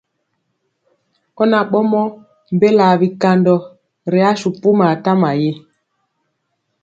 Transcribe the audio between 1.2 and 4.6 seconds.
Ɔ na ɓɔmɔ mbelaa bikandɔ ri asu